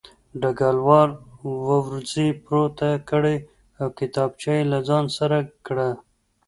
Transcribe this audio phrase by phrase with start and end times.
[0.41, 1.11] ډګروال
[1.67, 3.37] وروځې پورته کړې
[3.81, 5.89] او کتابچه یې له ځان سره کړه